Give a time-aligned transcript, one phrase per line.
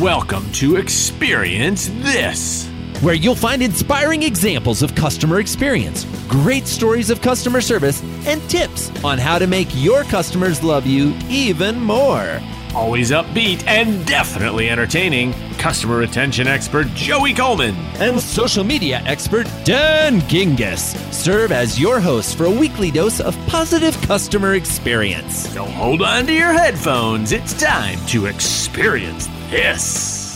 [0.00, 2.68] Welcome to Experience This,
[3.00, 8.92] where you'll find inspiring examples of customer experience, great stories of customer service, and tips
[9.02, 12.40] on how to make your customers love you even more.
[12.76, 20.20] Always upbeat and definitely entertaining, customer retention expert Joey Coleman and social media expert Dan
[20.22, 25.50] Gingiss serve as your hosts for a weekly dose of positive customer experience.
[25.50, 27.32] So hold on to your headphones.
[27.32, 30.28] It's time to experience this.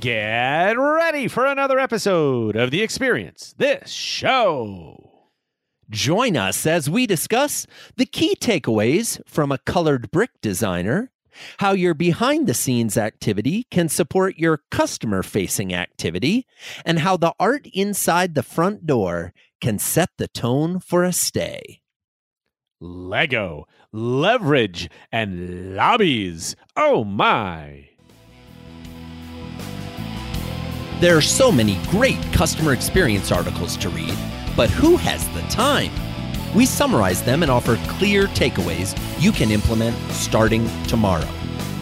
[0.00, 5.10] Get ready for another episode of The Experience This Show.
[5.90, 11.10] Join us as we discuss the key takeaways from a colored brick designer,
[11.58, 16.46] how your behind the scenes activity can support your customer facing activity,
[16.84, 21.80] and how the art inside the front door can set the tone for a stay.
[22.80, 26.56] Lego, leverage, and lobbies.
[26.76, 27.88] Oh my!
[31.00, 34.16] There are so many great customer experience articles to read
[34.56, 35.90] but who has the time?
[36.54, 41.28] We summarize them and offer clear takeaways you can implement starting tomorrow.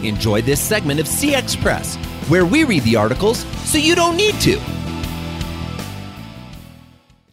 [0.03, 1.95] Enjoy this segment of CX Press,
[2.27, 4.59] where we read the articles so you don't need to.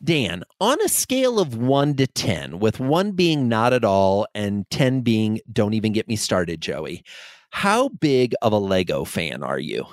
[0.03, 4.69] Dan, on a scale of 1 to 10, with 1 being not at all and
[4.70, 7.05] 10 being don't even get me started, Joey,
[7.50, 9.84] how big of a Lego fan are you?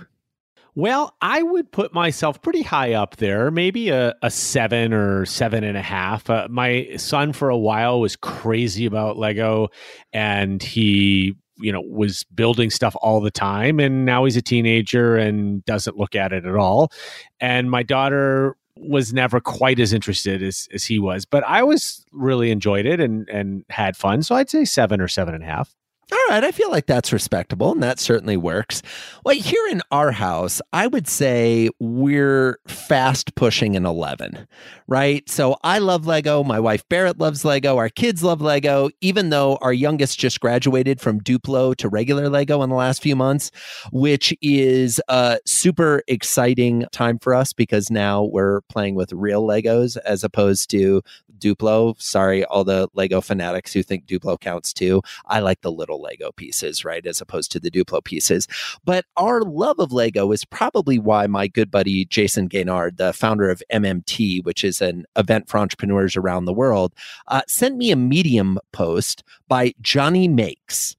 [0.77, 5.63] Well, I would put myself pretty high up there, maybe a, a seven or seven
[5.63, 6.29] and a half.
[6.29, 9.69] Uh, my son, for a while, was crazy about Lego,
[10.11, 13.79] and he, you know, was building stuff all the time.
[13.79, 16.91] And now he's a teenager and doesn't look at it at all.
[17.39, 22.05] And my daughter was never quite as interested as, as he was, but I was
[22.11, 24.23] really enjoyed it and and had fun.
[24.23, 25.73] So I'd say seven or seven and a half.
[26.11, 28.83] All right, I feel like that's respectable and that certainly works.
[29.23, 34.47] Well, here in our house, I would say we're fast pushing an 11,
[34.87, 35.27] right?
[35.27, 36.43] So I love Lego.
[36.43, 37.77] My wife Barrett loves Lego.
[37.77, 42.61] Our kids love Lego, even though our youngest just graduated from Duplo to regular Lego
[42.61, 43.49] in the last few months,
[43.91, 49.97] which is a super exciting time for us because now we're playing with real Legos
[50.05, 51.01] as opposed to
[51.45, 51.99] Duplo.
[52.01, 55.01] Sorry, all the Lego fanatics who think Duplo counts too.
[55.27, 58.47] I like the little Lego pieces, right, as opposed to the Duplo pieces.
[58.83, 63.49] But our love of Lego is probably why my good buddy Jason Gaignard, the founder
[63.49, 66.93] of MMT, which is an event for entrepreneurs around the world,
[67.27, 70.95] uh, sent me a Medium post by Johnny Makes.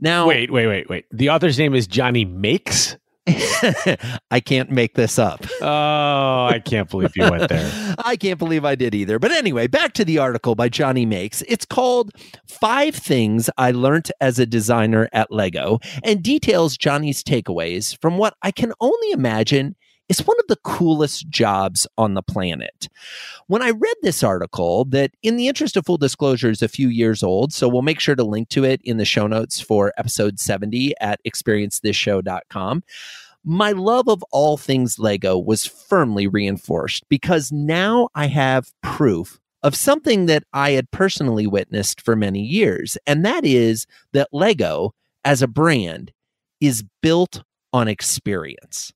[0.00, 1.04] Now, wait, wait, wait, wait.
[1.10, 2.96] The author's name is Johnny Makes.
[4.30, 5.44] I can't make this up.
[5.60, 7.94] Oh, I can't believe you went there.
[7.98, 9.18] I can't believe I did either.
[9.18, 11.42] But anyway, back to the article by Johnny Makes.
[11.42, 12.12] It's called
[12.46, 18.34] Five Things I Learned as a Designer at Lego and details Johnny's takeaways from what
[18.42, 19.76] I can only imagine
[20.10, 22.88] is one of the coolest jobs on the planet.
[23.46, 26.88] When I read this article, that in the interest of full disclosure is a few
[26.88, 29.92] years old, so we'll make sure to link to it in the show notes for
[29.96, 32.82] episode 70 at experiencethisshow.com.
[33.44, 39.76] My love of all things Lego was firmly reinforced because now I have proof of
[39.76, 44.92] something that I had personally witnessed for many years, and that is that Lego
[45.24, 46.12] as a brand
[46.60, 48.92] is built on experience.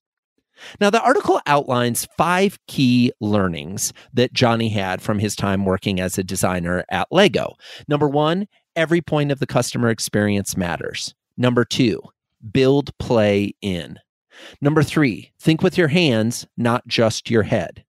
[0.80, 6.18] Now, the article outlines five key learnings that Johnny had from his time working as
[6.18, 7.54] a designer at Lego.
[7.88, 11.14] Number one, every point of the customer experience matters.
[11.36, 12.00] Number two,
[12.52, 13.98] build, play, in.
[14.60, 17.84] Number three, think with your hands, not just your head.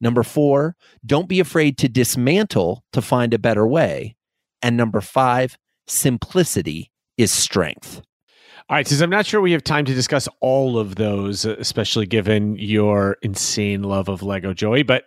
[0.00, 4.16] Number four, don't be afraid to dismantle to find a better way.
[4.62, 8.02] And number five, simplicity is strength.
[8.68, 12.06] All right, since I'm not sure we have time to discuss all of those, especially
[12.06, 15.04] given your insane love of Lego, Joey, but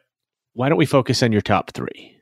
[0.53, 2.17] why don't we focus on your top three?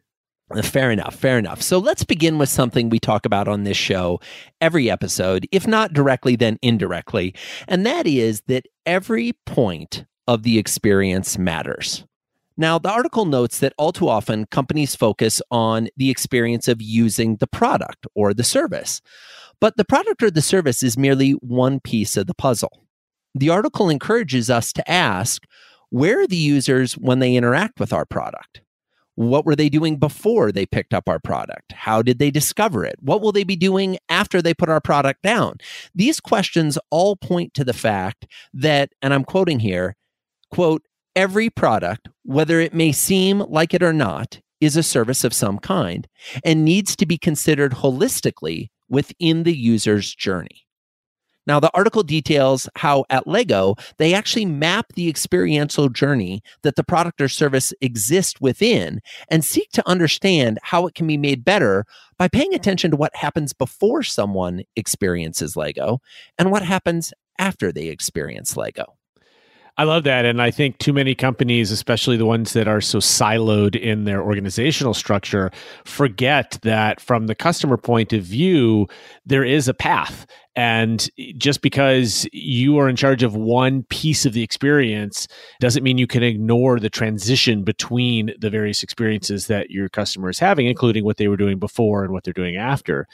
[0.53, 1.15] Uh, fair enough.
[1.15, 1.61] Fair enough.
[1.61, 4.19] So let's begin with something we talk about on this show
[4.59, 7.33] every episode, if not directly, then indirectly.
[7.67, 12.05] And that is that every point of the experience matters.
[12.61, 17.37] Now, the article notes that all too often companies focus on the experience of using
[17.37, 19.01] the product or the service.
[19.59, 22.85] But the product or the service is merely one piece of the puzzle.
[23.33, 25.41] The article encourages us to ask
[25.89, 28.61] where are the users when they interact with our product?
[29.15, 31.71] What were they doing before they picked up our product?
[31.71, 32.97] How did they discover it?
[33.01, 35.55] What will they be doing after they put our product down?
[35.95, 39.95] These questions all point to the fact that, and I'm quoting here,
[40.51, 40.83] quote,
[41.15, 45.57] every product, whether it may seem like it or not, is a service of some
[45.57, 46.07] kind
[46.45, 50.67] and needs to be considered holistically within the user's journey.
[51.47, 56.83] Now, the article details how at Lego, they actually map the experiential journey that the
[56.83, 61.85] product or service exists within and seek to understand how it can be made better
[62.19, 65.99] by paying attention to what happens before someone experiences Lego
[66.37, 68.97] and what happens after they experience Lego.
[69.81, 70.25] I love that.
[70.25, 74.21] And I think too many companies, especially the ones that are so siloed in their
[74.21, 75.49] organizational structure,
[75.85, 78.87] forget that from the customer point of view,
[79.25, 80.27] there is a path.
[80.55, 85.27] And just because you are in charge of one piece of the experience
[85.61, 90.39] doesn't mean you can ignore the transition between the various experiences that your customer is
[90.39, 93.07] having, including what they were doing before and what they're doing after.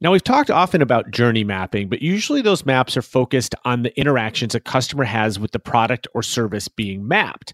[0.00, 3.98] Now, we've talked often about journey mapping, but usually those maps are focused on the
[3.98, 7.52] interactions a customer has with the product or service being mapped.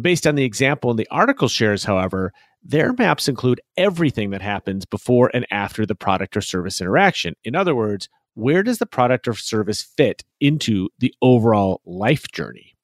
[0.00, 4.84] Based on the example in the article shares, however, their maps include everything that happens
[4.84, 7.34] before and after the product or service interaction.
[7.44, 12.75] In other words, where does the product or service fit into the overall life journey?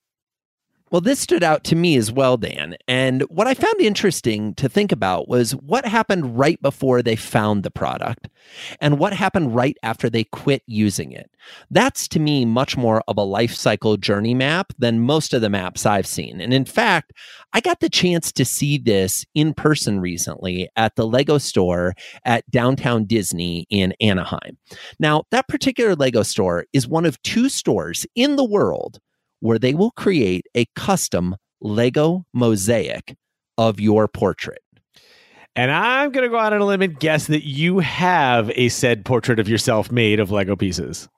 [0.93, 2.77] Well, this stood out to me as well, Dan.
[2.87, 7.63] And what I found interesting to think about was what happened right before they found
[7.63, 8.29] the product
[8.79, 11.31] and what happened right after they quit using it.
[11.71, 15.49] That's to me much more of a life cycle journey map than most of the
[15.49, 16.43] maps I've seen.
[16.43, 17.15] And in fact,
[17.55, 21.95] I got the chance to see this in person recently at the Lego store
[22.27, 24.59] at downtown Disney in Anaheim.
[24.99, 29.01] Now, that particular Lego store is one of two stores in the world
[29.43, 33.17] where they will create a custom Lego mosaic
[33.59, 34.61] of your portrait.
[35.55, 38.69] And I'm going to go out on a limb and guess that you have a
[38.71, 41.09] said portrait of yourself made of Lego pieces.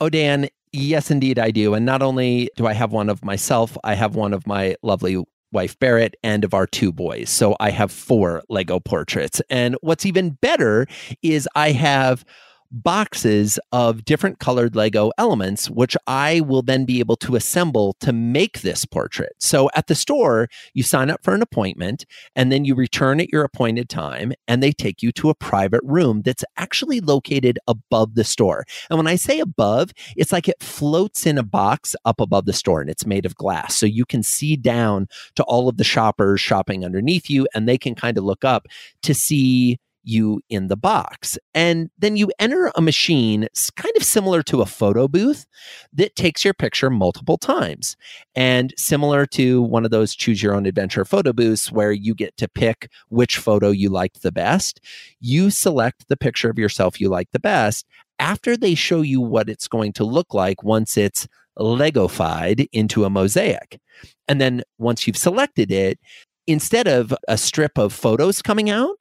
[0.00, 1.74] Oh, Dan, yes, indeed, I do.
[1.74, 5.22] And not only do I have one of myself, I have one of my lovely
[5.52, 7.28] wife Barrett and of our two boys.
[7.28, 9.42] So I have four Lego portraits.
[9.50, 10.86] And what's even better
[11.22, 12.24] is I have
[12.72, 18.12] boxes of different colored Lego elements, which I will then be able to assemble to
[18.12, 19.34] make this portrait.
[19.38, 23.30] So at the store, you sign up for an appointment and then you return at
[23.30, 28.14] your appointed time and they take you to a private room that's actually located above
[28.14, 28.64] the store.
[28.88, 32.52] And when I say above, it's like it floats in a box up above the
[32.52, 33.76] store and it's made of glass.
[33.76, 37.78] So you can see down to all of the shoppers shopping underneath you and they
[37.78, 38.66] can kind of look up
[39.02, 41.38] to see you in the box.
[41.54, 45.46] And then you enter a machine kind of similar to a photo booth
[45.92, 47.96] that takes your picture multiple times.
[48.34, 52.36] And similar to one of those choose your own adventure photo booths where you get
[52.38, 54.80] to pick which photo you liked the best,
[55.20, 57.86] you select the picture of yourself you like the best
[58.18, 61.26] after they show you what it's going to look like once it's
[61.58, 63.78] Legofied into a mosaic.
[64.26, 65.98] And then once you've selected it,
[66.46, 68.96] instead of a strip of photos coming out,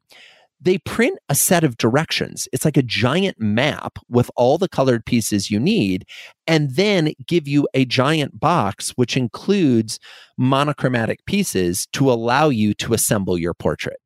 [0.61, 2.47] they print a set of directions.
[2.53, 6.05] It's like a giant map with all the colored pieces you need,
[6.45, 9.99] and then give you a giant box which includes
[10.37, 13.97] monochromatic pieces to allow you to assemble your portrait.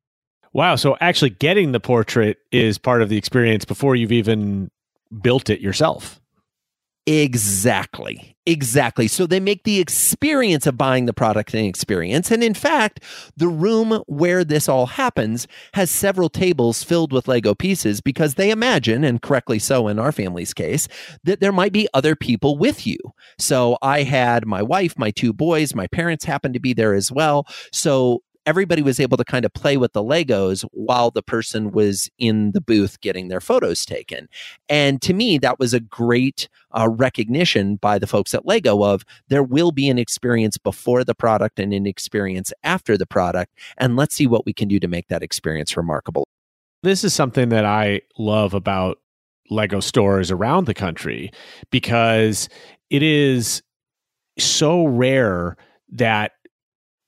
[0.52, 0.76] Wow.
[0.76, 4.70] So actually getting the portrait is part of the experience before you've even
[5.20, 6.20] built it yourself.
[7.08, 8.36] Exactly.
[8.46, 9.06] Exactly.
[9.06, 12.32] So they make the experience of buying the product an experience.
[12.32, 13.02] And in fact,
[13.36, 18.50] the room where this all happens has several tables filled with Lego pieces because they
[18.50, 20.88] imagine, and correctly so in our family's case,
[21.22, 22.98] that there might be other people with you.
[23.38, 27.12] So I had my wife, my two boys, my parents happened to be there as
[27.12, 27.46] well.
[27.72, 32.08] So everybody was able to kind of play with the Legos while the person was
[32.18, 34.28] in the booth getting their photos taken.
[34.68, 39.04] And to me, that was a great uh, recognition by the folks at Lego of
[39.28, 43.52] there will be an experience before the product and an experience after the product.
[43.76, 46.26] And let's see what we can do to make that experience remarkable.
[46.82, 48.98] This is something that I love about
[49.50, 51.32] Lego stores around the country
[51.70, 52.48] because
[52.90, 53.62] it is
[54.38, 55.56] so rare
[55.90, 56.32] that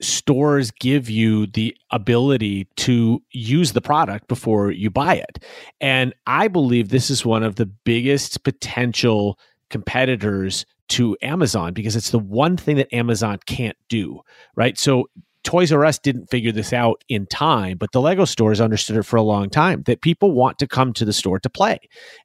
[0.00, 5.42] stores give you the ability to use the product before you buy it.
[5.80, 9.38] And I believe this is one of the biggest potential
[9.70, 14.20] competitors to Amazon because it's the one thing that Amazon can't do,
[14.56, 14.78] right?
[14.78, 15.08] So
[15.44, 19.04] Toys R Us didn't figure this out in time, but the Lego stores understood it
[19.04, 21.78] for a long time that people want to come to the store to play.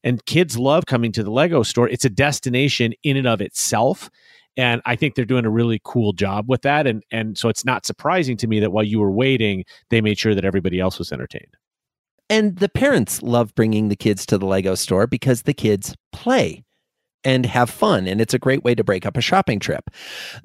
[0.04, 1.88] And kids love coming to the Lego store.
[1.88, 4.10] It's a destination in and of itself.
[4.56, 6.86] And I think they're doing a really cool job with that.
[6.86, 10.20] And and so it's not surprising to me that while you were waiting, they made
[10.20, 11.58] sure that everybody else was entertained.
[12.30, 16.64] And the parents love bringing the kids to the Lego store because the kids play.
[17.24, 18.08] And have fun.
[18.08, 19.90] And it's a great way to break up a shopping trip.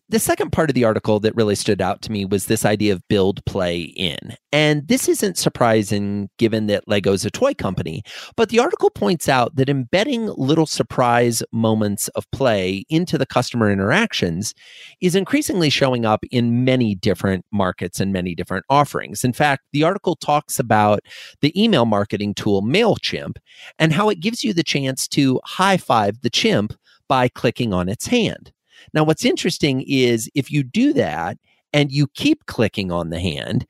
[0.08, 2.92] The second part of the article that really stood out to me was this idea
[2.92, 4.36] of build, play, in.
[4.52, 8.02] And this isn't surprising given that Lego's a toy company,
[8.36, 13.70] but the article points out that embedding little surprise moments of play into the customer
[13.70, 14.54] interactions
[15.00, 19.24] is increasingly showing up in many different markets and many different offerings.
[19.24, 21.00] In fact, the article talks about
[21.40, 23.36] the email marketing tool MailChimp
[23.78, 26.67] and how it gives you the chance to high five the chimp
[27.08, 28.52] by clicking on its hand.
[28.94, 31.38] Now, what's interesting is if you do that
[31.72, 33.66] and you keep clicking on the hand,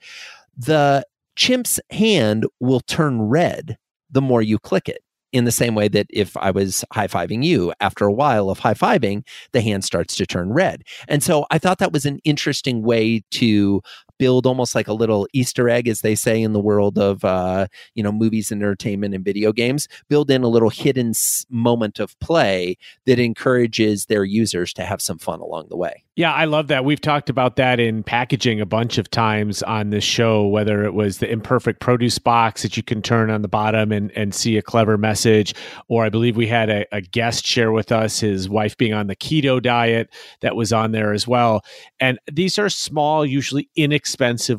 [0.57, 1.04] the
[1.37, 3.78] chimp's hand will turn red
[4.11, 5.02] the more you click it.
[5.30, 8.61] In the same way that if I was high fiving you, after a while of
[8.61, 10.85] high fiving, the hand starts to turn red.
[11.07, 13.83] And so I thought that was an interesting way to
[14.19, 17.67] build almost like a little Easter egg, as they say in the world of uh,
[17.95, 19.89] you know movies and entertainment and video games.
[20.09, 21.13] Build in a little hidden
[21.49, 26.05] moment of play that encourages their users to have some fun along the way.
[26.17, 26.85] Yeah, I love that.
[26.85, 30.93] We've talked about that in packaging a bunch of times on this show, whether it
[30.93, 34.57] was the imperfect produce box that you can turn on the bottom and, and see
[34.57, 35.55] a clever message,
[35.87, 39.07] or I believe we had a, a guest share with us his wife being on
[39.07, 41.65] the keto diet that was on there as well.
[42.01, 44.08] And these are small, usually inexpensive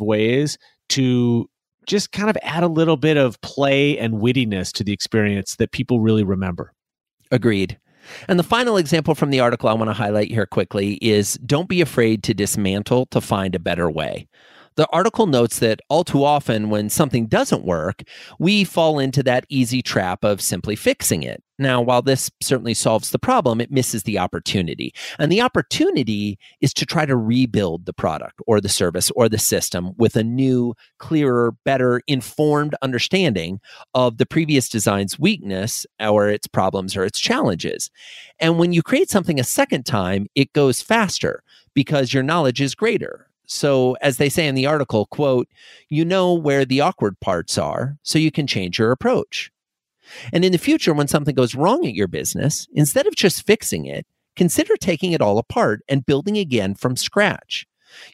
[0.02, 0.58] ways
[0.90, 1.50] to
[1.88, 5.72] just kind of add a little bit of play and wittiness to the experience that
[5.72, 6.74] people really remember.
[7.32, 7.80] Agreed.
[8.28, 11.70] And the final example from the article I want to highlight here quickly is don't
[11.70, 14.28] be afraid to dismantle to find a better way.
[14.76, 18.04] The article notes that all too often, when something doesn't work,
[18.40, 21.44] we fall into that easy trap of simply fixing it.
[21.60, 24.94] Now, while this certainly solves the problem, it misses the opportunity.
[25.20, 29.38] And the opportunity is to try to rebuild the product or the service or the
[29.38, 33.60] system with a new, clearer, better informed understanding
[33.94, 37.92] of the previous design's weakness or its problems or its challenges.
[38.40, 42.74] And when you create something a second time, it goes faster because your knowledge is
[42.74, 45.50] greater so, as they say in the article, quote,
[45.90, 49.52] you know where the awkward parts are, so you can change your approach.
[50.34, 53.86] And in the future, when something goes wrong at your business, instead of just fixing
[53.86, 57.66] it, consider taking it all apart and building again from scratch.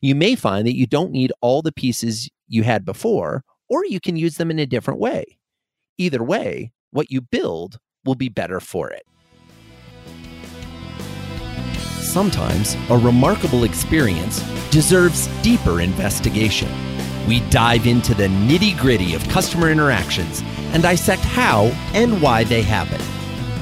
[0.02, 4.00] You may find that you don't need all the pieces you had before, or you
[4.00, 5.38] can use them in a different way.
[5.98, 9.04] Either way, what you build will be better for it
[12.16, 16.95] sometimes a remarkable experience deserves deeper investigation.
[17.28, 20.42] We dive into the nitty gritty of customer interactions
[20.74, 23.02] and dissect how and why they happen.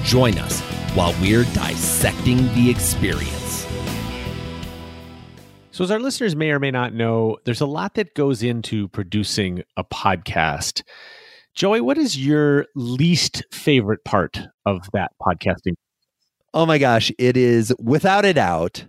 [0.03, 0.59] Join us
[0.95, 3.67] while we're dissecting the experience.
[5.71, 8.87] So, as our listeners may or may not know, there's a lot that goes into
[8.89, 10.83] producing a podcast.
[11.55, 15.73] Joey, what is your least favorite part of that podcasting
[16.55, 18.85] Oh my gosh, it is without a doubt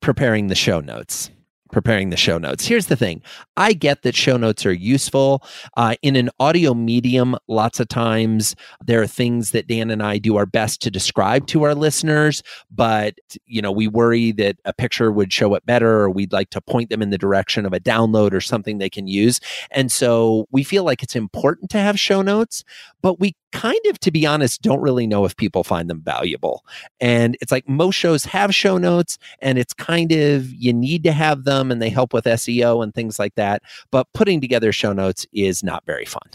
[0.00, 1.30] preparing the show notes
[1.72, 2.66] preparing the show notes.
[2.66, 3.22] Here's the thing
[3.56, 5.42] I get that show notes are useful.
[5.76, 10.18] Uh, in an audio medium, lots of times there are things that Dan and I
[10.18, 13.14] do our best to describe to our listeners, but
[13.46, 16.60] you know, we worry that a picture would show it better or we'd like to
[16.60, 19.40] point them in the direction of a download or something they can use.
[19.70, 22.64] And so we feel like it's important to have show notes,
[23.02, 26.64] but we kind of, to be honest, don't really know if people find them valuable.
[27.00, 31.12] And it's like most shows have show notes, and it's kind of you need to
[31.12, 33.62] have them and they help with SEO and things like that.
[33.90, 36.28] But putting together show notes is not very fun.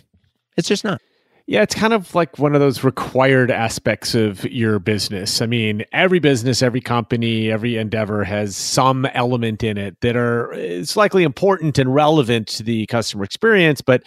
[0.57, 1.01] It's just not.
[1.47, 5.43] Yeah, it's kind of like one of those required aspects of your business.
[5.43, 10.51] I mean, every business, every company, every endeavor has some element in it that are
[10.53, 14.01] it's likely important and relevant to the customer experience, but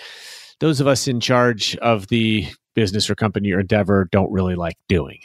[0.59, 4.76] those of us in charge of the business or company or endeavor don't really like
[4.88, 5.18] doing.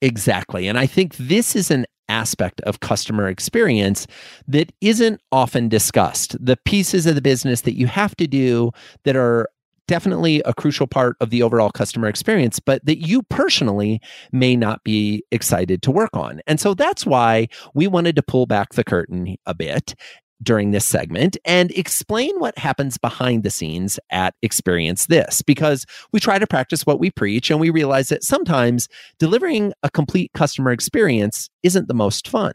[0.00, 0.68] Exactly.
[0.68, 4.06] And I think this is an aspect of customer experience
[4.46, 6.36] that isn't often discussed.
[6.38, 8.70] The pieces of the business that you have to do
[9.02, 9.48] that are
[9.88, 14.84] definitely a crucial part of the overall customer experience, but that you personally may not
[14.84, 16.40] be excited to work on.
[16.46, 19.96] And so that's why we wanted to pull back the curtain a bit
[20.42, 26.20] during this segment and explain what happens behind the scenes at Experience This because we
[26.20, 30.70] try to practice what we preach and we realize that sometimes delivering a complete customer
[30.70, 32.54] experience isn't the most fun.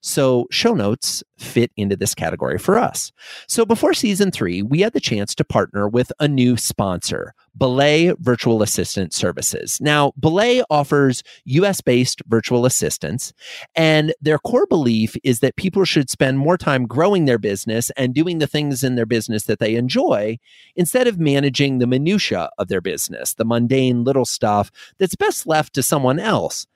[0.00, 3.12] So, show notes fit into this category for us.
[3.48, 8.14] So, before season three, we had the chance to partner with a new sponsor, Belay
[8.18, 9.78] Virtual Assistant Services.
[9.80, 13.32] Now, Belay offers US based virtual assistants,
[13.74, 18.14] and their core belief is that people should spend more time growing their business and
[18.14, 20.38] doing the things in their business that they enjoy
[20.76, 25.74] instead of managing the minutiae of their business, the mundane little stuff that's best left
[25.74, 26.66] to someone else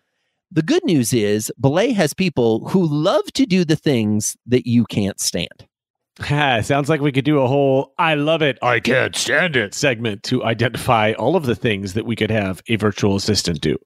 [0.54, 4.84] The good news is Belay has people who love to do the things that you
[4.84, 5.66] can't stand.
[6.64, 10.22] Sounds like we could do a whole I love it, I can't stand it segment
[10.24, 13.76] to identify all of the things that we could have a virtual assistant do.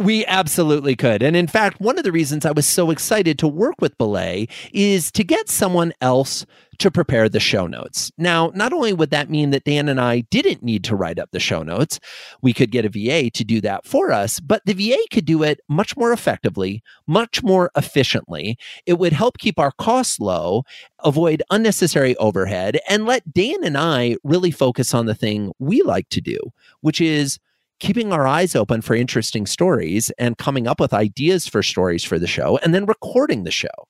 [0.00, 1.22] We absolutely could.
[1.22, 4.48] And in fact, one of the reasons I was so excited to work with Belay
[4.72, 6.46] is to get someone else
[6.78, 8.10] to prepare the show notes.
[8.16, 11.32] Now, not only would that mean that Dan and I didn't need to write up
[11.32, 12.00] the show notes,
[12.40, 15.42] we could get a VA to do that for us, but the VA could do
[15.42, 18.56] it much more effectively, much more efficiently.
[18.86, 20.62] It would help keep our costs low,
[21.04, 26.08] avoid unnecessary overhead, and let Dan and I really focus on the thing we like
[26.08, 26.38] to do,
[26.80, 27.38] which is
[27.80, 32.18] keeping our eyes open for interesting stories and coming up with ideas for stories for
[32.18, 33.89] the show and then recording the show.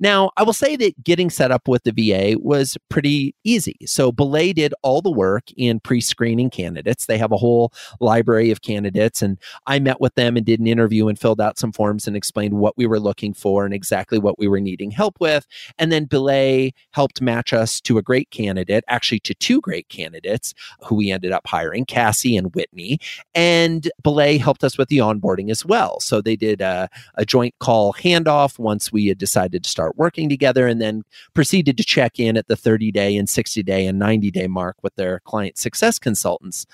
[0.00, 3.76] Now, I will say that getting set up with the VA was pretty easy.
[3.86, 7.06] So Belay did all the work in pre-screening candidates.
[7.06, 10.66] They have a whole library of candidates and I met with them and did an
[10.66, 14.18] interview and filled out some forms and explained what we were looking for and exactly
[14.18, 15.46] what we were needing help with.
[15.78, 20.54] And then Belay helped match us to a great candidate, actually to two great candidates
[20.84, 22.98] who we ended up hiring, Cassie and Whitney.
[23.34, 26.00] And Belay helped us with the onboarding as well.
[26.00, 30.28] So they did a, a joint call handoff once we had decided to start working
[30.28, 31.02] together and then
[31.34, 34.76] proceeded to check in at the 30 day and 60 day and 90 day mark
[34.82, 36.66] with their client success consultants.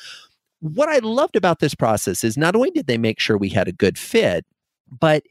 [0.61, 3.69] What I loved about this process is not only did they make sure we had
[3.69, 4.45] a good fit,
[4.91, 5.23] but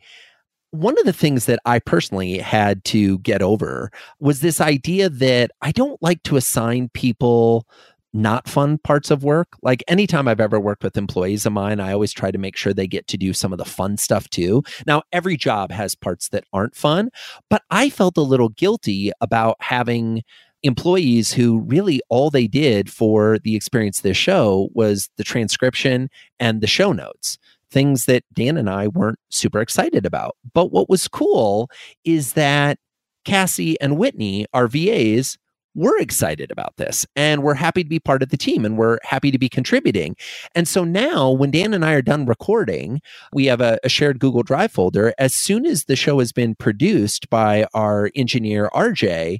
[0.71, 5.51] one of the things that I personally had to get over was this idea that
[5.61, 7.67] I don't like to assign people
[8.13, 9.49] not fun parts of work.
[9.61, 12.73] Like anytime I've ever worked with employees of mine, I always try to make sure
[12.73, 14.63] they get to do some of the fun stuff too.
[14.85, 17.09] Now, every job has parts that aren't fun,
[17.49, 20.21] but I felt a little guilty about having
[20.61, 26.09] employees who really all they did for the experience of this show was the transcription
[26.39, 27.37] and the show notes
[27.73, 30.37] things that Dan and I weren't super excited about.
[30.53, 31.69] But what was cool
[32.05, 32.77] is that
[33.25, 35.37] Cassie and Whitney, our VAs,
[35.75, 38.99] we're excited about this and we're happy to be part of the team and we're
[39.03, 40.15] happy to be contributing.
[40.53, 43.01] And so now, when Dan and I are done recording,
[43.31, 45.13] we have a, a, shared Google Drive folder.
[45.17, 49.39] As soon as the show has been produced by our engineer, RJ,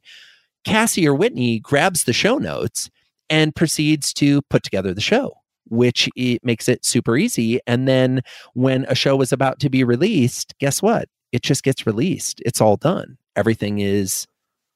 [0.64, 2.90] Cassie or Whitney grabs the show notes
[3.30, 5.34] and proceeds to put together the show.
[5.70, 7.60] Which it makes it super easy.
[7.66, 8.22] And then
[8.54, 11.08] when a show is about to be released, guess what?
[11.32, 12.42] It just gets released.
[12.46, 13.18] It's all done.
[13.36, 14.28] Everything is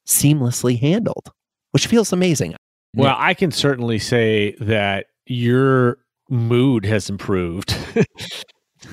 [0.06, 1.30] seamlessly handled
[1.72, 2.54] which feels amazing.
[2.94, 5.98] Well, I can certainly say that your
[6.30, 7.76] mood has improved.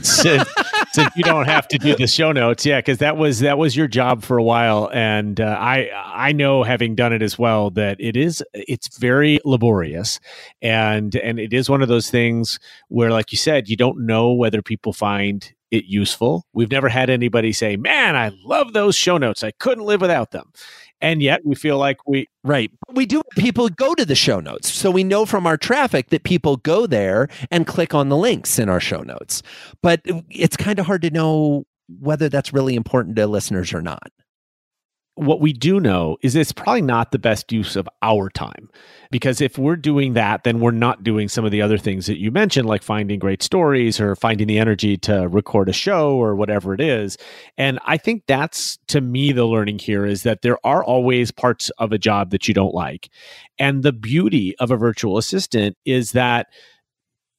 [0.01, 0.49] since,
[0.91, 2.65] since you don't have to do the show notes.
[2.65, 4.89] Yeah because that was that was your job for a while.
[4.93, 9.39] And uh, i i know having done it as well that it is it's very
[9.45, 10.19] laborious.
[10.61, 12.59] And and it is one of those things
[12.89, 16.45] where like you said you don't know whether people find it useful.
[16.53, 19.43] We've never had anybody say man i love those show notes.
[19.43, 20.51] I couldn't live without them
[21.01, 22.71] and yet we feel like we right.
[22.93, 24.71] We do people go to the show notes.
[24.71, 28.59] So we know from our traffic that people go there and click on the links
[28.59, 29.41] in our show notes.
[29.81, 31.65] But it's kind of hard to know
[31.99, 34.11] whether that's really important to listeners or not
[35.15, 38.69] what we do know is it's probably not the best use of our time.
[39.11, 42.19] Because if we're doing that then we're not doing some of the other things that
[42.19, 46.35] you mentioned like finding great stories or finding the energy to record a show or
[46.35, 47.17] whatever it is.
[47.57, 51.69] And i think that's to me the learning here is that there are always parts
[51.77, 53.09] of a job that you don't like.
[53.57, 56.47] And the beauty of a virtual assistant is that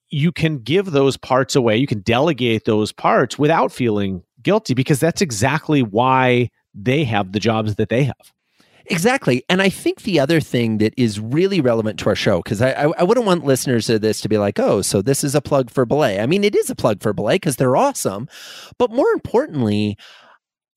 [0.08, 5.00] you can give those parts away you can delegate those parts without feeling guilty because
[5.00, 8.32] that's exactly why they have the jobs that they have.
[8.88, 9.42] Exactly.
[9.48, 12.70] And I think the other thing that is really relevant to our show, because I,
[12.70, 15.40] I, I, wouldn't want listeners of this to be like, oh, so this is a
[15.40, 16.20] plug for Belay.
[16.20, 18.28] I mean, it is a plug for Belay because they're awesome.
[18.78, 19.96] But more importantly,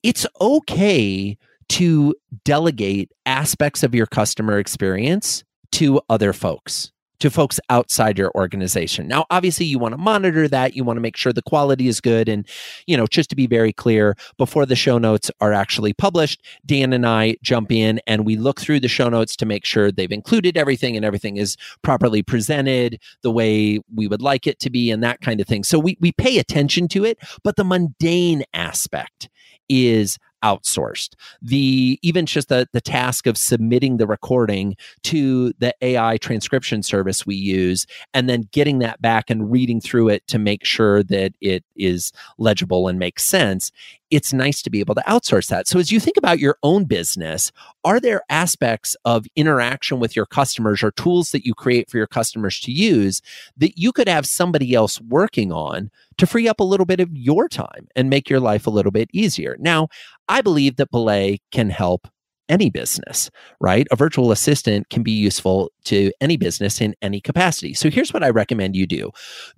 [0.01, 1.37] it's okay
[1.69, 9.07] to delegate aspects of your customer experience to other folks to folks outside your organization.
[9.07, 10.75] Now, obviously, you want to monitor that.
[10.75, 12.29] You want to make sure the quality is good.
[12.29, 12.47] And,
[12.87, 16.93] you know, just to be very clear, before the show notes are actually published, Dan
[16.93, 20.11] and I jump in and we look through the show notes to make sure they've
[20.11, 24.91] included everything and everything is properly presented the way we would like it to be
[24.91, 25.63] and that kind of thing.
[25.63, 29.29] So we, we pay attention to it, but the mundane aspect
[29.67, 31.15] is outsourced.
[31.41, 37.25] The even just the the task of submitting the recording to the AI transcription service
[37.25, 41.33] we use and then getting that back and reading through it to make sure that
[41.41, 43.71] it is legible and makes sense
[44.11, 45.67] it's nice to be able to outsource that.
[45.67, 47.51] So, as you think about your own business,
[47.83, 52.07] are there aspects of interaction with your customers or tools that you create for your
[52.07, 53.21] customers to use
[53.57, 57.15] that you could have somebody else working on to free up a little bit of
[57.15, 59.55] your time and make your life a little bit easier?
[59.59, 59.87] Now,
[60.27, 62.07] I believe that Belay can help
[62.49, 63.29] any business,
[63.61, 63.87] right?
[63.91, 67.75] A virtual assistant can be useful to any business in any capacity.
[67.75, 69.11] So here's what I recommend you do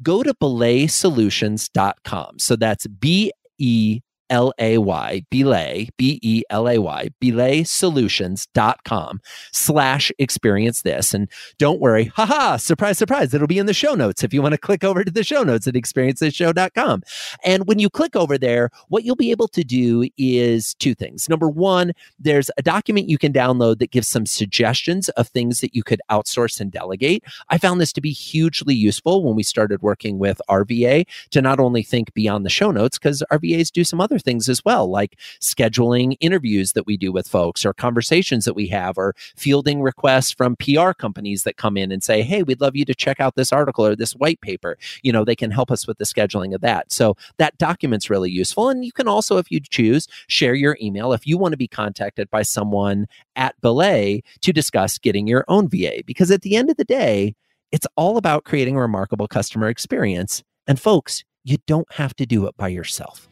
[0.03, 2.39] go to belaysolutions.com.
[2.39, 10.11] So that's B E L A Y, Belay, B E L A Y, belaysolutions.com slash
[10.17, 11.13] experience this.
[11.13, 14.53] And don't worry, haha, surprise, surprise, it'll be in the show notes if you want
[14.53, 17.03] to click over to the show notes at experiencethisshow.com.
[17.43, 21.29] And when you click over there, what you'll be able to do is two things.
[21.29, 25.75] Number one, there's a document you can download that gives some suggestions of things that
[25.75, 27.23] you could outsource and delegate.
[27.49, 31.59] I found this to be hugely useful when we started working with RVA to not
[31.59, 35.17] only think beyond the show notes, because RVAs do some other things as well, like
[35.39, 40.31] scheduling interviews that we do with folks or conversations that we have or fielding requests
[40.31, 43.35] from PR companies that come in and say, hey, we'd love you to check out
[43.35, 44.77] this article or this white paper.
[45.03, 46.91] You know, they can help us with the scheduling of that.
[46.91, 48.69] So that document's really useful.
[48.69, 51.67] And you can also, if you choose, share your email if you want to be
[51.67, 56.03] contacted by someone at Belay to discuss getting your own VA.
[56.05, 57.35] Because at the end of the day,
[57.71, 60.43] it's all about creating a remarkable customer experience.
[60.67, 63.27] And folks, you don't have to do it by yourself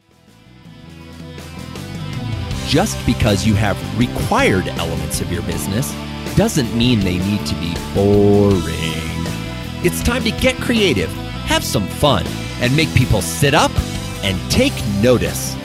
[2.70, 5.92] just because you have required elements of your business
[6.36, 8.62] doesn't mean they need to be boring.
[9.82, 11.10] It's time to get creative,
[11.46, 12.24] have some fun,
[12.60, 13.72] and make people sit up
[14.22, 15.56] and take notice.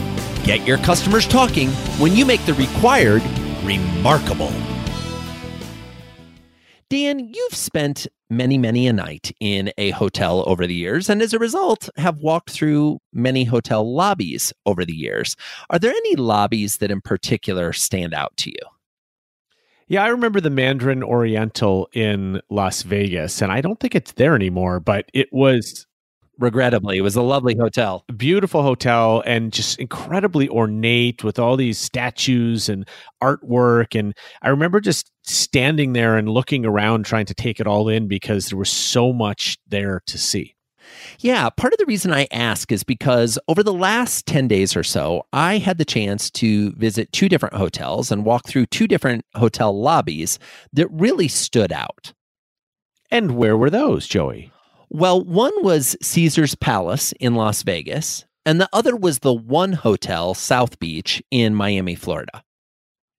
[0.43, 3.21] Get your customers talking when you make the required
[3.63, 4.51] remarkable.
[6.89, 11.33] Dan, you've spent many, many a night in a hotel over the years, and as
[11.33, 15.35] a result, have walked through many hotel lobbies over the years.
[15.69, 18.59] Are there any lobbies that in particular stand out to you?
[19.87, 24.35] Yeah, I remember the Mandarin Oriental in Las Vegas, and I don't think it's there
[24.35, 25.85] anymore, but it was
[26.39, 26.97] regrettably.
[26.97, 28.03] It was a lovely hotel.
[28.15, 32.87] Beautiful hotel and just incredibly ornate with all these statues and
[33.21, 33.97] artwork.
[33.97, 38.07] And I remember just standing there and looking around trying to take it all in
[38.07, 40.55] because there was so much there to see.
[41.19, 44.83] Yeah, part of the reason I ask is because over the last 10 days or
[44.83, 49.25] so, I had the chance to visit two different hotels and walk through two different
[49.35, 50.39] hotel lobbies
[50.73, 52.13] that really stood out.
[53.11, 54.51] And where were those, Joey?
[54.89, 60.33] Well, one was Caesar's Palace in Las Vegas, and the other was the One Hotel
[60.33, 62.44] South Beach in Miami, Florida.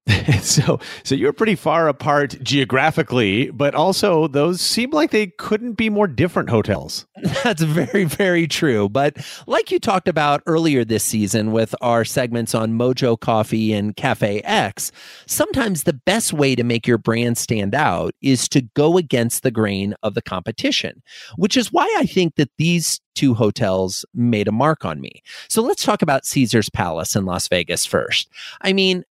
[0.41, 5.89] so so you're pretty far apart geographically but also those seem like they couldn't be
[5.89, 7.05] more different hotels
[7.43, 9.17] that's very very true but
[9.47, 14.39] like you talked about earlier this season with our segments on mojo coffee and cafe
[14.41, 14.91] x
[15.25, 19.51] sometimes the best way to make your brand stand out is to go against the
[19.51, 21.01] grain of the competition
[21.35, 25.23] which is why i think that these two hotels made a mark on me.
[25.49, 28.29] So let's talk about Caesar's Palace in Las Vegas first.
[28.61, 29.03] I mean,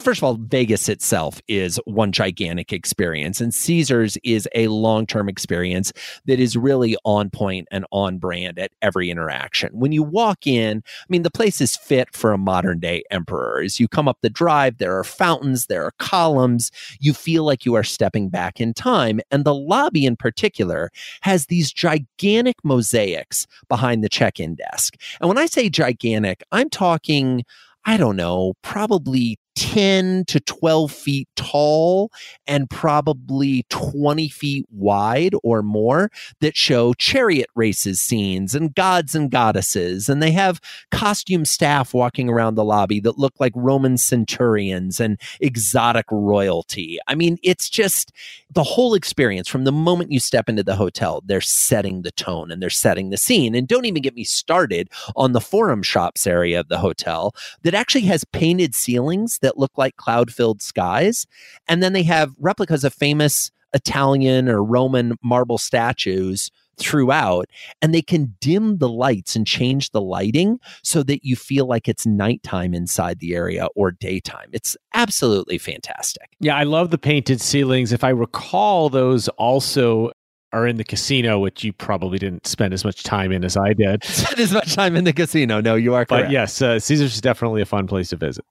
[0.00, 5.28] first of all, Vegas itself is one gigantic experience, and Caesars is a long term
[5.28, 5.92] experience
[6.26, 9.70] that is really on point and on brand at every interaction.
[9.72, 13.62] When you walk in, I mean, the place is fit for a modern day emperor.
[13.64, 16.70] As you come up the drive, there are fountains, there are columns.
[17.00, 19.20] You feel like you are stepping back in time.
[19.30, 20.90] And the lobby in particular
[21.22, 24.96] has these gigantic mosaics behind the check in desk.
[25.20, 27.44] And when I say gigantic, I'm talking.
[27.86, 32.10] I don't know, probably 10 to 12 feet tall
[32.46, 39.30] and probably 20 feet wide or more that show chariot races scenes and gods and
[39.30, 40.08] goddesses.
[40.08, 45.20] And they have costume staff walking around the lobby that look like Roman centurions and
[45.40, 46.98] exotic royalty.
[47.06, 48.12] I mean, it's just
[48.50, 52.50] the whole experience from the moment you step into the hotel, they're setting the tone
[52.50, 53.54] and they're setting the scene.
[53.54, 57.74] And don't even get me started on the forum shops area of the hotel that
[57.74, 61.26] actually has painted ceilings that look like cloud filled skies.
[61.68, 67.48] And then they have replicas of famous Italian or Roman marble statues throughout
[67.80, 71.86] and they can dim the lights and change the lighting so that you feel like
[71.86, 74.48] it's nighttime inside the area or daytime.
[74.52, 76.30] It's absolutely fantastic.
[76.40, 77.92] Yeah, I love the painted ceilings.
[77.92, 80.10] If I recall, those also
[80.54, 83.72] are in the casino, which you probably didn't spend as much time in as I
[83.72, 84.04] did.
[84.04, 85.60] Spend as much time in the casino.
[85.60, 86.26] No, you are correct.
[86.26, 88.44] But yes, uh, Caesars is definitely a fun place to visit.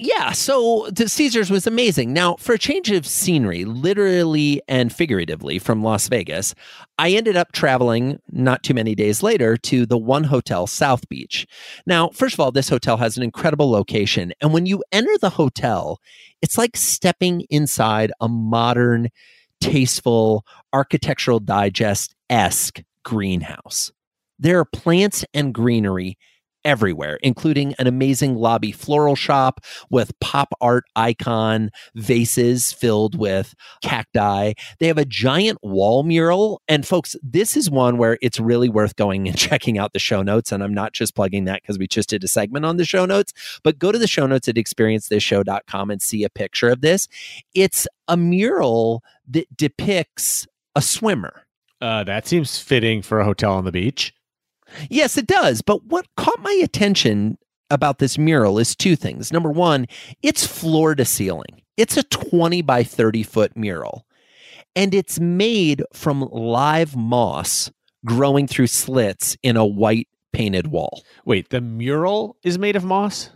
[0.00, 2.12] Yeah, so the Caesars was amazing.
[2.12, 6.54] Now, for a change of scenery, literally and figuratively from Las Vegas,
[6.98, 11.48] I ended up traveling not too many days later to the One Hotel South Beach.
[11.84, 14.32] Now, first of all, this hotel has an incredible location.
[14.40, 15.98] And when you enter the hotel,
[16.42, 19.08] it's like stepping inside a modern,
[19.60, 23.90] tasteful, architectural digest esque greenhouse.
[24.38, 26.16] There are plants and greenery
[26.64, 34.52] everywhere, including an amazing lobby floral shop with pop art icon vases filled with cacti.
[34.78, 36.62] They have a giant wall mural.
[36.68, 40.22] And folks, this is one where it's really worth going and checking out the show
[40.22, 40.52] notes.
[40.52, 43.06] And I'm not just plugging that because we just did a segment on the show
[43.06, 47.08] notes, but go to the show notes at experiencethisshow.com and see a picture of this.
[47.54, 51.44] It's a mural that depicts a swimmer.
[51.80, 54.12] Uh, that seems fitting for a hotel on the beach.
[54.90, 55.62] Yes, it does.
[55.62, 57.38] But what caught my attention
[57.70, 59.32] about this mural is two things.
[59.32, 59.86] Number one,
[60.22, 64.06] it's floor to ceiling, it's a 20 by 30 foot mural,
[64.74, 67.70] and it's made from live moss
[68.04, 71.02] growing through slits in a white painted wall.
[71.24, 73.30] Wait, the mural is made of moss?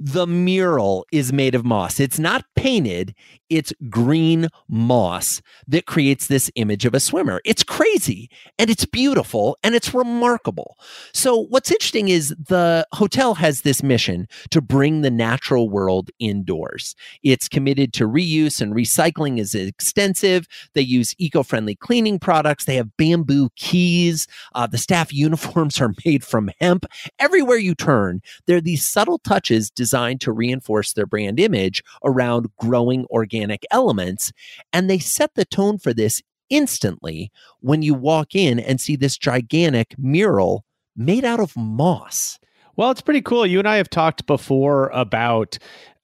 [0.00, 1.98] The mural is made of moss.
[1.98, 3.16] It's not painted,
[3.50, 7.40] it's green moss that creates this image of a swimmer.
[7.44, 10.76] It's crazy and it's beautiful and it's remarkable.
[11.12, 16.94] So, what's interesting is the hotel has this mission to bring the natural world indoors.
[17.24, 20.46] It's committed to reuse and recycling is extensive.
[20.74, 24.28] They use eco friendly cleaning products, they have bamboo keys.
[24.54, 26.86] Uh, the staff uniforms are made from hemp.
[27.18, 32.46] Everywhere you turn, there are these subtle touches designed to reinforce their brand image around
[32.58, 34.32] growing organic elements.
[34.72, 39.18] And they set the tone for this instantly when you walk in and see this
[39.18, 40.64] gigantic mural
[40.96, 42.38] made out of moss.
[42.76, 43.46] Well, it's pretty cool.
[43.46, 45.58] You and I have talked before about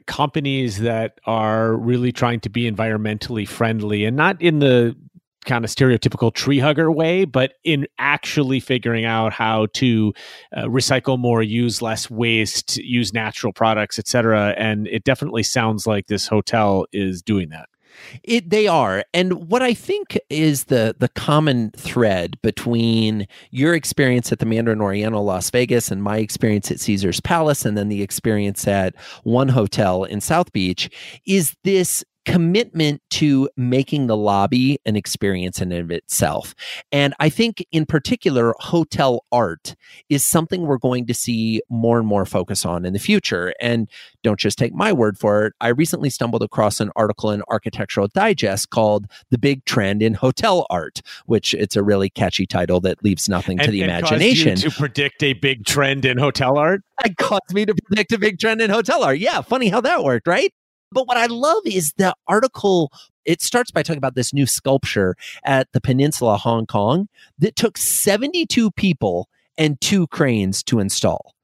[0.07, 4.97] companies that are really trying to be environmentally friendly and not in the
[5.45, 10.13] kind of stereotypical tree hugger way, but in actually figuring out how to
[10.57, 14.55] uh, recycle more, use less waste, use natural products, etc.
[14.57, 17.69] And it definitely sounds like this hotel is doing that.
[18.23, 19.05] It they are.
[19.13, 24.81] And what I think is the the common thread between your experience at the Mandarin
[24.81, 29.49] Oriental Las Vegas and my experience at Caesar's Palace and then the experience at one
[29.49, 30.91] hotel in South Beach
[31.27, 36.55] is this commitment to making the lobby an experience in of itself.
[36.91, 39.75] And I think in particular, hotel art
[40.09, 43.55] is something we're going to see more and more focus on in the future.
[43.61, 43.89] And
[44.23, 45.53] don't just take my word for it.
[45.61, 50.67] I recently stumbled across an article in Architectural Digest called The Big Trend in Hotel
[50.71, 54.57] Art, which it's a really catchy title that leaves nothing and, to the imagination.
[54.57, 56.83] to predict a big trend in hotel art?
[57.05, 59.19] It caused me to predict a big trend in hotel art.
[59.19, 60.53] Yeah, funny how that worked, right?
[60.95, 62.93] But what I love is the article.
[63.25, 67.77] It starts by talking about this new sculpture at the Peninsula, Hong Kong, that took
[67.77, 69.29] 72 people
[69.59, 71.35] and two cranes to install.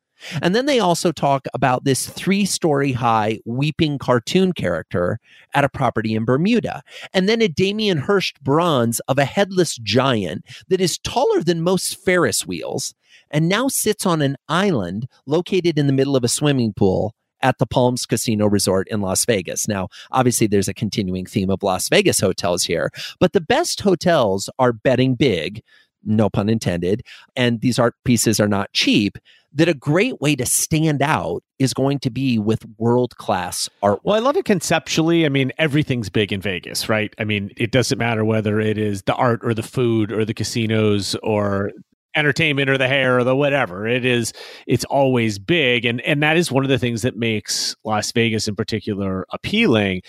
[0.43, 5.19] And then they also talk about this three story high weeping cartoon character
[5.55, 6.83] at a property in Bermuda.
[7.13, 11.97] And then a Damien Hirst bronze of a headless giant that is taller than most
[12.05, 12.95] Ferris wheels
[13.31, 17.59] and now sits on an island located in the middle of a swimming pool at
[17.59, 19.69] the Palms Casino Resort in Las Vegas.
[19.69, 24.51] Now, obviously, there's a continuing theme of Las Vegas hotels here, but the best hotels
[24.59, 25.63] are betting big,
[26.05, 27.03] no pun intended,
[27.37, 29.19] and these art pieces are not cheap.
[29.53, 33.99] That a great way to stand out is going to be with world class art.
[34.05, 35.27] Well, I love it conceptually.
[35.27, 37.13] I mean, everything's big in Vegas, right?
[37.19, 40.35] I mean, it doesn't matter whether it is the art or the food or the
[40.35, 41.73] casinos or
[42.17, 43.87] entertainment or the hair or the whatever.
[43.87, 44.33] It is
[44.67, 48.49] it's always big and and that is one of the things that makes las vegas
[48.49, 50.03] in particular appealing.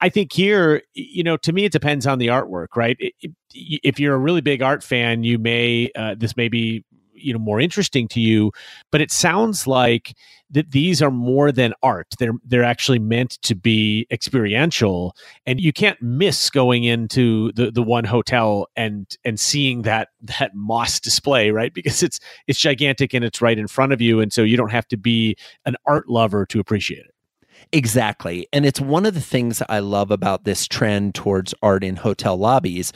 [0.00, 2.96] I think here you know to me it depends on the artwork right?
[3.54, 6.84] If you're a really big art fan you may uh, this may be
[7.16, 8.52] you know more interesting to you
[8.90, 10.14] but it sounds like
[10.50, 12.06] that these are more than art.
[12.18, 17.82] They're they're actually meant to be experiential and you can't miss going into the the
[17.82, 21.72] one hotel and and seeing that that moss display right?
[21.74, 24.72] Because it's it's gigantic and it's right in front of you and so you don't
[24.72, 27.14] have to be an art lover to appreciate it.
[27.72, 28.46] Exactly.
[28.52, 32.36] And it's one of the things I love about this trend towards art in hotel
[32.36, 32.92] lobbies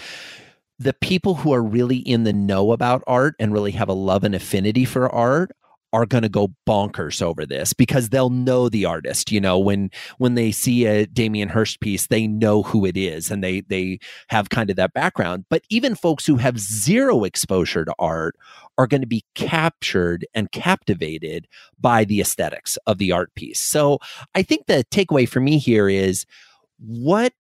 [0.80, 4.24] the people who are really in the know about art and really have a love
[4.24, 5.52] and affinity for art
[5.92, 9.90] are going to go bonkers over this because they'll know the artist you know when
[10.18, 13.98] when they see a Damien Hirst piece they know who it is and they they
[14.28, 15.44] have kind of that background.
[15.50, 18.36] But even folks who have zero exposure to art
[18.78, 21.46] are going to be captured and captivated
[21.78, 23.60] by the aesthetics of the art piece.
[23.60, 23.98] So
[24.34, 26.24] i think the takeaway for me here is
[26.78, 27.32] what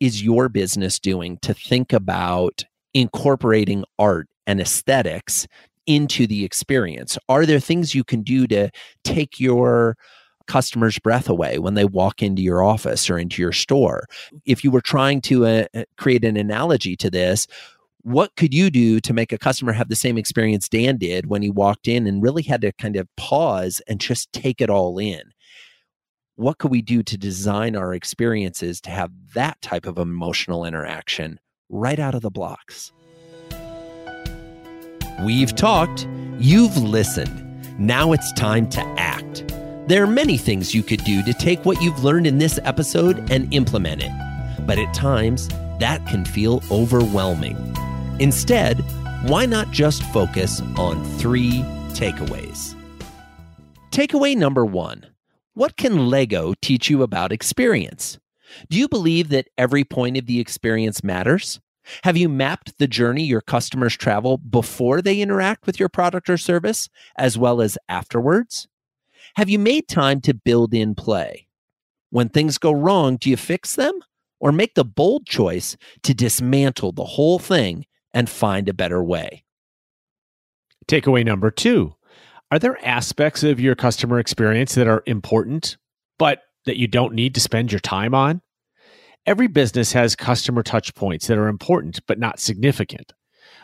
[0.00, 5.46] is your business doing to think about incorporating art and aesthetics
[5.86, 7.18] into the experience?
[7.28, 8.70] Are there things you can do to
[9.04, 9.96] take your
[10.46, 14.06] customer's breath away when they walk into your office or into your store?
[14.44, 17.46] If you were trying to uh, uh, create an analogy to this,
[18.02, 21.40] what could you do to make a customer have the same experience Dan did when
[21.42, 24.98] he walked in and really had to kind of pause and just take it all
[24.98, 25.22] in?
[26.34, 31.38] What could we do to design our experiences to have that type of emotional interaction
[31.72, 32.92] right out of the blocks?
[35.24, 36.06] We've talked,
[36.38, 37.40] you've listened.
[37.78, 39.44] Now it's time to act.
[39.88, 43.30] There are many things you could do to take what you've learned in this episode
[43.30, 45.48] and implement it, but at times
[45.80, 47.56] that can feel overwhelming.
[48.20, 48.78] Instead,
[49.28, 51.62] why not just focus on three
[51.94, 52.76] takeaways?
[53.90, 55.06] Takeaway number one
[55.54, 58.18] What can Lego teach you about experience?
[58.68, 61.60] Do you believe that every point of the experience matters?
[62.04, 66.36] Have you mapped the journey your customers travel before they interact with your product or
[66.36, 68.68] service, as well as afterwards?
[69.36, 71.48] Have you made time to build in play?
[72.10, 73.98] When things go wrong, do you fix them
[74.38, 79.44] or make the bold choice to dismantle the whole thing and find a better way?
[80.86, 81.94] Takeaway number two
[82.50, 85.78] Are there aspects of your customer experience that are important,
[86.18, 88.42] but that you don't need to spend your time on?
[89.24, 93.12] Every business has customer touch points that are important but not significant.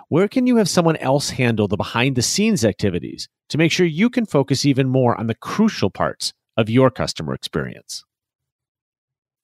[0.09, 3.87] Where can you have someone else handle the behind the scenes activities to make sure
[3.87, 8.05] you can focus even more on the crucial parts of your customer experience?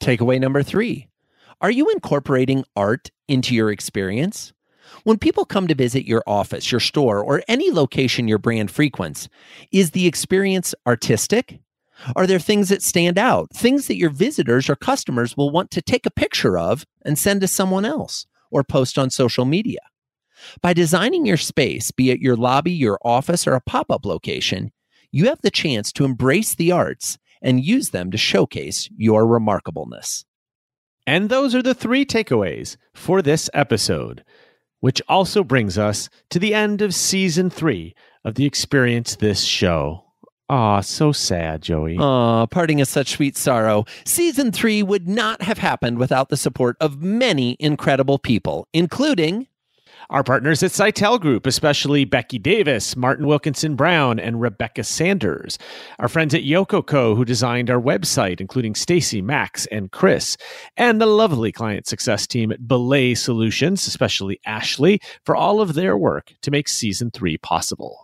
[0.01, 1.09] Takeaway number three
[1.61, 4.53] Are you incorporating art into your experience?
[5.05, 9.29] When people come to visit your office, your store, or any location your brand frequents,
[9.73, 11.59] is the experience artistic?
[12.17, 13.51] Are there things that stand out?
[13.55, 17.41] Things that your visitors or customers will want to take a picture of and send
[17.41, 19.81] to someone else or post on social media?
[20.61, 24.73] By designing your space, be it your lobby, your office, or a pop up location,
[25.11, 30.25] you have the chance to embrace the arts and use them to showcase your remarkableness.
[31.07, 34.25] And those are the three takeaways for this episode,
[34.81, 40.04] which also brings us to the end of season three of the Experience This Show.
[40.51, 41.97] Aw, so sad, Joey.
[41.99, 43.85] Aw, parting is such sweet sorrow.
[44.05, 49.49] Season three would not have happened without the support of many incredible people, including
[50.11, 55.59] our partners at Sitel Group, especially Becky Davis, Martin Wilkinson Brown, and Rebecca Sanders.
[55.99, 60.37] Our friends at Yococo, who designed our website, including Stacy, Max, and Chris.
[60.77, 65.97] And the lovely client success team at Belay Solutions, especially Ashley, for all of their
[65.97, 68.04] work to make season three possible.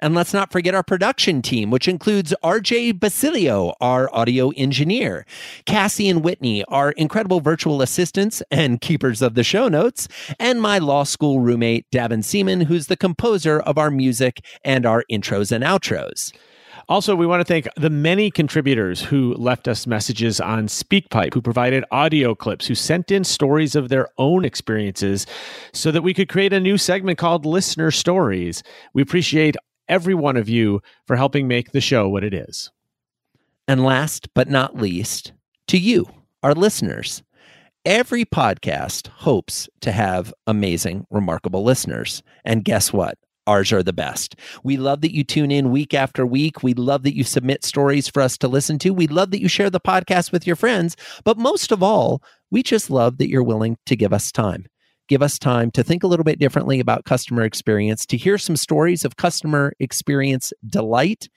[0.00, 5.24] And let's not forget our production team, which includes RJ Basilio, our audio engineer,
[5.64, 10.06] Cassie and Whitney, our incredible virtual assistants and keepers of the show notes,
[10.38, 15.02] and my law school roommate, Davin Seaman, who's the composer of our music and our
[15.10, 16.32] intros and outros.
[16.88, 21.42] Also, we want to thank the many contributors who left us messages on SpeakPipe, who
[21.42, 25.26] provided audio clips, who sent in stories of their own experiences
[25.72, 28.62] so that we could create a new segment called Listener Stories.
[28.94, 29.56] We appreciate
[29.88, 32.70] every one of you for helping make the show what it is.
[33.68, 35.32] And last but not least,
[35.68, 36.08] to you,
[36.42, 37.22] our listeners.
[37.84, 42.22] Every podcast hopes to have amazing, remarkable listeners.
[42.44, 43.18] And guess what?
[43.46, 44.34] Ours are the best.
[44.64, 46.64] We love that you tune in week after week.
[46.64, 48.90] We love that you submit stories for us to listen to.
[48.90, 50.96] We love that you share the podcast with your friends.
[51.22, 54.66] But most of all, we just love that you're willing to give us time
[55.08, 58.56] give us time to think a little bit differently about customer experience, to hear some
[58.56, 61.28] stories of customer experience delight,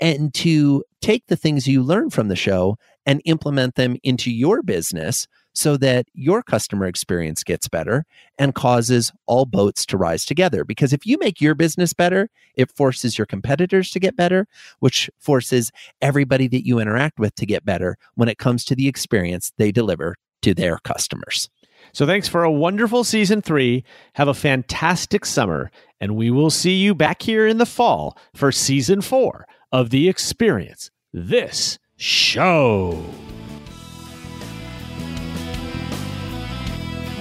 [0.00, 4.62] and to take the things you learn from the show and implement them into your
[4.62, 8.04] business so that your customer experience gets better
[8.38, 10.64] and causes all boats to rise together.
[10.64, 14.46] Because if you make your business better, it forces your competitors to get better,
[14.78, 18.88] which forces everybody that you interact with to get better when it comes to the
[18.88, 21.50] experience they deliver to their customers.
[21.92, 23.84] So thanks for a wonderful season three.
[24.14, 28.52] Have a fantastic summer, and we will see you back here in the fall for
[28.52, 30.90] season four of The Experience.
[31.12, 33.04] This show.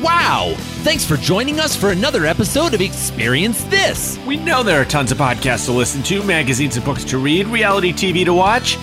[0.01, 0.55] Wow!
[0.83, 4.17] Thanks for joining us for another episode of Experience This.
[4.25, 7.45] We know there are tons of podcasts to listen to, magazines and books to read,
[7.47, 8.77] reality TV to watch.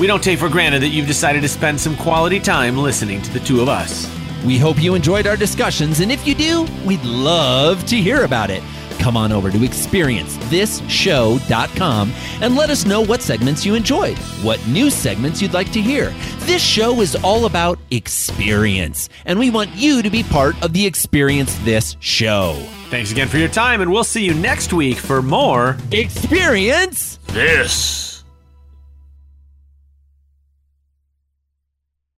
[0.00, 3.30] We don't take for granted that you've decided to spend some quality time listening to
[3.32, 4.06] the two of us.
[4.44, 8.50] We hope you enjoyed our discussions, and if you do, we'd love to hear about
[8.50, 8.62] it.
[8.98, 14.90] Come on over to experiencethisshow.com and let us know what segments you enjoyed, what new
[14.90, 16.14] segments you'd like to hear.
[16.40, 20.86] This show is all about experience, and we want you to be part of the
[20.86, 22.54] Experience This show.
[22.90, 28.11] Thanks again for your time, and we'll see you next week for more Experience This.